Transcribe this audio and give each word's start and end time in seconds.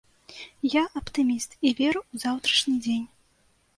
Я 0.75 0.81
аптыміст 1.01 1.51
і 1.59 1.63
веру 1.79 2.01
ў 2.13 2.15
заўтрашні 2.25 2.75
дзень. 2.87 3.05